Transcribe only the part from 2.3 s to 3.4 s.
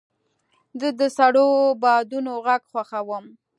غږ خوښوم.